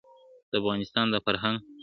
[0.51, 1.67] د افغانستان د فرهنګ `